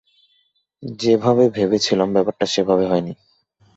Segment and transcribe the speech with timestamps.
[0.99, 3.13] যেভাবে ভেবেছিলাম, ব্যাপারটা সেভাবে হয়নি।